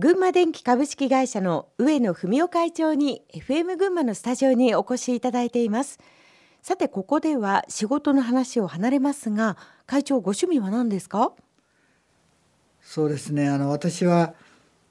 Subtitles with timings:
[0.00, 5.98] 群馬電機株式会社の上野文夫会長に FM 群馬のスタジオにお越しいただいています。
[6.62, 9.56] さてここでは仕事の話を離れますが
[9.86, 11.32] 会長ご趣味は何ですか？
[12.80, 13.48] そうですね。
[13.48, 14.34] あの私は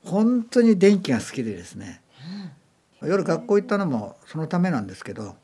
[0.04, 2.02] 本当に電気が好きでですね、
[3.02, 5.38] うん、夜学校行ったのもそのためなんですけど今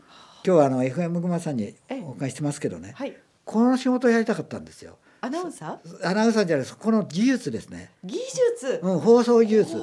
[0.43, 1.73] 日はあの FM 群馬さんに
[2.05, 4.98] お伺いしてますけどね、はい、この仕事をやりたかったんですよ。
[5.23, 6.05] アナウンサー？
[6.05, 6.77] アナウンサーじゃないです。
[6.77, 7.91] この技術ですね。
[8.03, 8.17] 技
[8.59, 9.77] 術、うん、放送技術、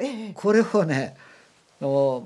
[0.00, 1.16] ええ、これをね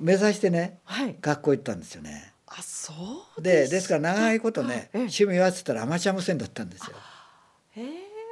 [0.00, 2.32] 目指してね、はい、学校行ったんですよね。
[2.46, 2.94] あそ
[3.36, 6.96] うでですから長いことね、趣味はっつったらアマチュア無線だったんですよ。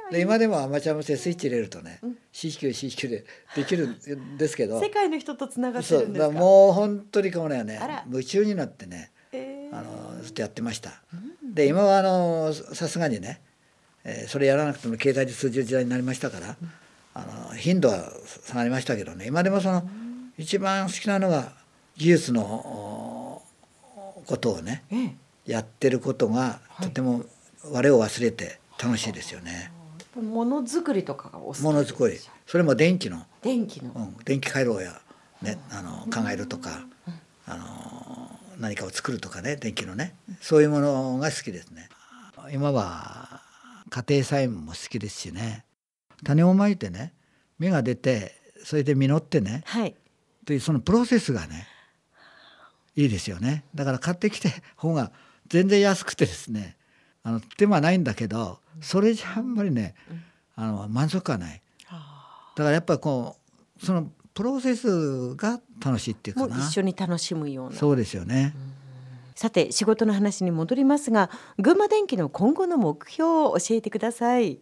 [0.09, 3.25] で今でもアマチュア無線スイッチ入れるとね、うん、CQ で
[3.55, 4.81] できるんですけど。
[4.81, 6.31] 世界の人とつながってるんですか？
[6.31, 11.03] もう本当にこのね夢中になってね、えー、あのずっとやってました。
[11.43, 13.41] うん、で今はあのさすがにね、
[14.05, 16.71] えー、それやらなくても携帯で通じる時代になりましたから、うん、
[17.13, 18.11] あの頻度は
[18.45, 19.27] 下がりましたけどね。
[19.27, 19.87] 今でもその、
[20.37, 21.53] 一番好きなのが
[21.95, 23.41] 技術の
[24.25, 25.11] ことをね、えー、
[25.45, 27.23] やってることがとても
[27.71, 29.71] 我を忘れて楽しいですよね。
[30.15, 32.19] ものづくりとかがお好きものづくり。
[32.45, 33.25] それも電気の。
[33.41, 34.99] 電気の、うん、電気回路や、
[35.41, 36.85] ね、あの考えるとか、
[37.45, 40.15] あの何かを作るとかね電気のね。
[40.41, 41.89] そういうものが好きですね。
[42.51, 43.42] 今は
[43.93, 45.65] 家庭菜園も好きですしね。
[46.23, 47.13] 種をまいてね
[47.59, 49.95] 芽が出てそれで実ってね、はい、
[50.47, 51.67] というそのプロセスがね
[52.95, 53.65] いいですよね。
[53.75, 55.11] だから買ってきて方が
[55.47, 56.75] 全然安くてですね
[57.21, 59.93] あの手間ないんだけどそれじゃあんまりね、
[60.55, 61.61] あの満足感ない。
[61.87, 63.37] だからやっぱこ
[63.79, 66.57] うそのプロセスが楽しいっていうかな。
[66.57, 67.75] 一緒に楽しむような。
[67.75, 68.55] そうですよね、
[69.35, 74.59] さて仕事の話に戻りますが群馬電機の今後の目標を教えてください。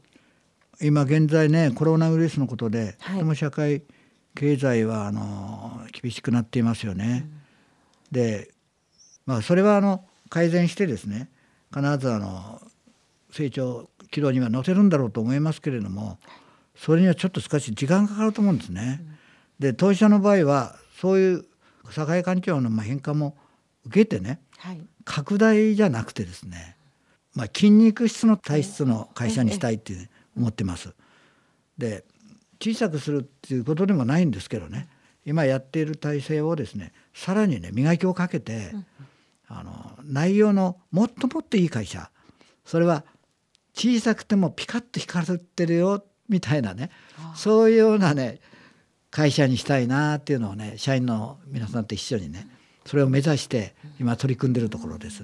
[0.79, 3.83] 今現在ねコロナウイルスのことで、はい、とても社会
[4.35, 7.27] 経済はあの厳しくなっていますよね、
[8.11, 8.49] うん、で
[9.25, 11.29] まあそれはあの改善してですね
[11.73, 12.61] 必ずあの
[13.31, 16.17] 成長軌道には乗せるんだろうと思いますけれども
[16.75, 19.01] それにはちょっと少し時間かかると思うんですね。
[19.59, 21.45] で当事者の場合はそういう
[21.91, 23.37] 社会環境の変化も
[23.85, 24.39] 受けてね、はい、
[25.05, 26.75] 拡大じゃなくてですね、
[27.35, 29.93] まあ、筋肉質の体質の会社にしたいって
[30.37, 30.93] 思ってます。
[31.77, 32.03] で
[32.61, 34.87] 小さくするっていうことでもないんですけどね
[35.25, 38.71] 今やっている体制をですねさらにね磨きをかけて、
[39.47, 42.09] あの内容のもっともっといい会社
[42.65, 43.03] それは
[43.73, 46.89] 小さくてもピカッと光ってるよみたいなね
[47.35, 48.39] そういうようなね
[49.09, 52.47] 会社にしたいなっていうのをね社員の皆さんと一緒にね
[52.85, 55.23] それを目指して今取り組んでるところです。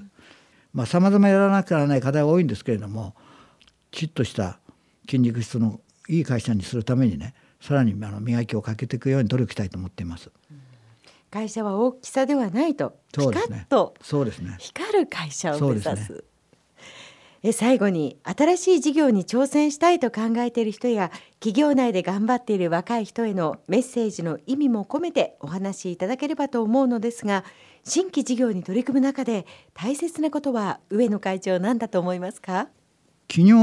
[0.72, 3.14] まあ様々やらなきゃならない課題は多いんですけれども
[3.90, 4.58] きちっとした
[5.06, 10.30] 筋肉質のいい会社にするためにねさらにあの磨きをかけていくように努力したいと思っています。
[11.30, 13.94] 会社は大きさではないと、ピカッと
[14.58, 16.24] 光る会社を目指す。
[17.42, 27.44] え最後に新しい事業に挑戦したいと考えている人や企業内で頑張っている若い人へのメッセージの意味も込めてお話しいただければと思うのですが
[27.84, 32.68] 新規事業に取り組む中で大切なことは上野会長何だと思いますか？
[33.28, 33.56] 企業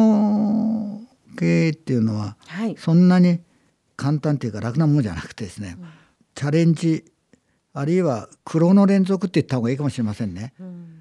[1.38, 3.42] 経営っていうのは、はい、そんなに
[3.98, 5.88] 簡単っていうか楽なものじゃなくてですね、うん、
[6.34, 7.04] チャレンジ
[7.74, 10.54] あるいは苦労の連続って言った方がいいかもしれませんね。
[10.62, 10.95] うん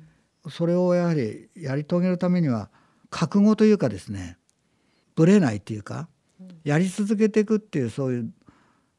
[0.48, 2.70] それをやはりやり遂げるためには
[3.10, 4.38] 覚悟というかですね
[5.14, 6.08] ぶれないっていうか
[6.64, 8.30] やり続けていくっていうそういう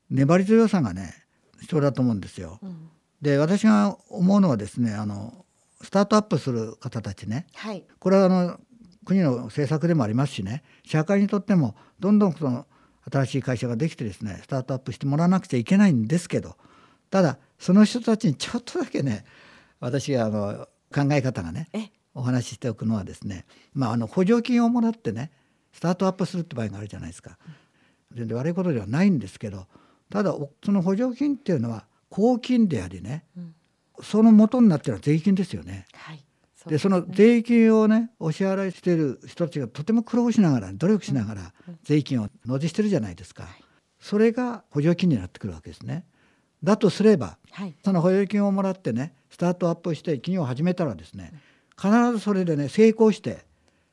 [0.10, 1.14] 粘り強さがね
[1.62, 2.60] 必要だと思うんですよ。
[2.62, 2.90] うん、
[3.22, 5.46] で私が思うのはですねあの
[5.82, 8.60] スタートアップする方たちね、はい、これはあの
[9.06, 12.66] 国の政策でもありますしね社会にとってもどんどんその
[13.12, 16.56] 新しい会社ができてですねスタートアップしてもらわなくちゃいけないんですけど
[17.12, 19.26] ただその人たちにちょっとだけね
[19.80, 21.70] 私があの考え方がね
[22.14, 25.32] お話ししておくのはですね、まあ、あの補助金をもらってね
[25.74, 27.38] スタートアップするって場合があるじゃないですか。
[28.14, 29.68] 全然悪いことではないんですけど
[30.10, 30.34] ただ
[30.64, 33.56] その補助金っていうのは公金でありね、うん、
[34.02, 35.86] その元になってるのは税金ですよね。
[35.94, 36.26] はい
[36.56, 41.54] そで、ね、その税金をねお支払いしている人たちがとても苦労しながら努力しながら
[41.84, 43.48] 税金を納税してるじゃないですか。
[44.00, 46.06] それが補助金になってくるわけですね。
[46.66, 51.32] だとすれば、はい、その補助金をもらってねスタートアップして企業を始めたらですね
[51.78, 53.46] 必ずそれでね成功して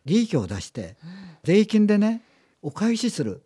[0.04, 0.96] 利益を出して
[1.44, 2.22] 税金でね
[2.62, 3.42] お返しする。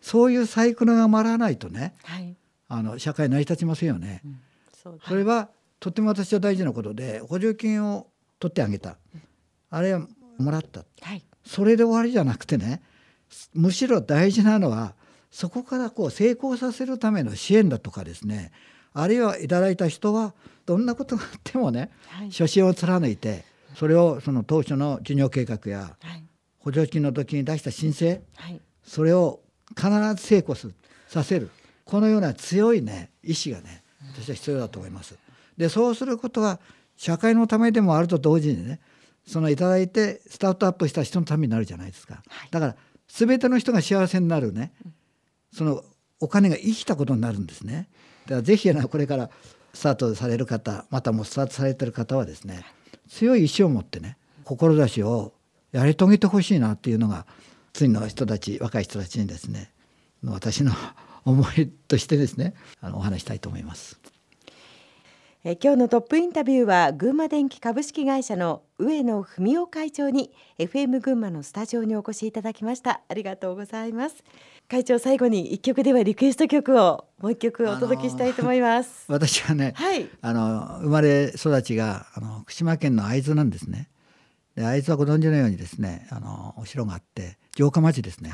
[0.00, 2.34] そういうサイクルが回らないとね、はい、
[2.68, 4.20] あの社会成り立ちませんよね。
[4.24, 4.40] うん。
[4.82, 5.48] そそれは
[5.78, 8.08] とても私は大事なことで補助金を
[8.40, 8.96] 取ってあげた、
[9.70, 10.06] あれは
[10.38, 12.82] もらった、はい、それで終わりじゃなくてね
[13.54, 14.94] むしろ大事なのは
[15.32, 18.52] そこからこう成功させるための支援だとかですね
[18.92, 20.34] あるいはいただいた人は
[20.66, 23.44] どんなことがあってもね、はい、初心を貫いて
[23.74, 25.96] それをその当初の事業計画や
[26.58, 29.40] 補助金の時に出した申請、はい、それを
[29.70, 30.54] 必ず成功
[31.08, 31.50] させる
[31.86, 33.82] このような強いね意志がね
[34.14, 35.16] 私は必要だと思います。
[35.56, 36.60] でそうすることは
[36.96, 38.80] 社会のためでもあると同時にね
[39.26, 42.22] そのいただいてスタートアップした人のためになるじゃないですか。
[42.50, 42.76] だから
[43.08, 44.72] 全ての人が幸せになるね
[45.52, 45.84] その
[46.20, 47.88] お金が生きたことになるんですね。
[48.24, 49.30] だからぜひこれから
[49.74, 52.64] スタートされる方またもスタートされてる方はですね
[53.08, 55.32] 強い意志を持ってね志を
[55.72, 57.26] やり遂げてほしいなっていうのが
[57.72, 59.70] 次の人たち若い人たちにですね
[60.24, 60.72] 私の
[61.24, 63.98] 思いとしてですねあのお話したいと思います。
[65.44, 73.00] え今日のトップインタビューは群馬電機株式会社の上野文夫会長に FM 群馬のスタジオにお越しいただきました。
[73.08, 74.22] ありがとうございます。
[74.68, 79.06] 会長最後に一曲ではリクエスト曲をもう一曲お届けしたいと思います。
[79.10, 83.88] 私はね、はい、あの生まれ育ちがあの福島県の会津なんですね。
[84.54, 88.30] で会津はご存知のようにですねあのお城があって城下町ですね。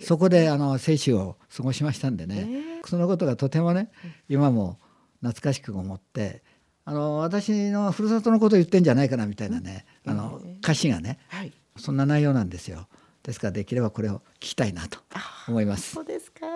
[0.00, 2.80] そこであの青春を過ごしましたんでね、え。
[2.82, 3.90] ー、そのことがとてもね
[4.30, 4.78] 今も
[5.26, 6.42] 懐かしく思って
[6.84, 12.86] あの私のふるさとのことを言ってんじゃないかなみたいなね、あの歌詞がね、はい、そんな内容なんですよ。
[13.24, 15.00] ですからできればこれを聞きたいなと
[15.48, 15.96] 思います。
[15.96, 16.46] そうですか。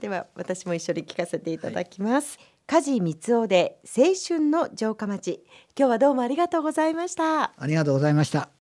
[0.00, 2.38] では私も一緒に聞かせていただきます。
[2.38, 5.44] はい、梶光雄で青春の城下町。
[5.78, 7.52] 今日はどうもありがとうございました。
[7.54, 8.48] ありがとうございました。